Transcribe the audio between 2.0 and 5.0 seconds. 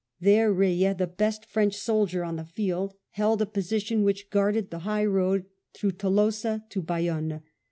on the field, held a position which guarded the